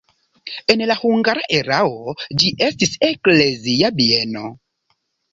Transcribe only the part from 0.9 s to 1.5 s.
la hungara